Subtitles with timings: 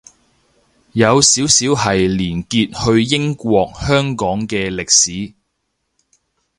[0.93, 5.35] 有少少係連結去英國香港嘅歷史